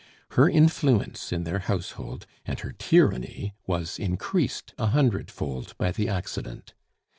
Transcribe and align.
Her 0.31 0.49
influence 0.49 1.31
in 1.31 1.43
their 1.43 1.59
household 1.59 2.25
and 2.43 2.59
her 2.61 2.71
tyranny 2.71 3.53
was 3.67 3.99
increased 3.99 4.73
a 4.79 4.87
hundred 4.87 5.29
fold 5.29 5.75
by 5.77 5.91
the 5.91 6.09
accident. 6.09 6.73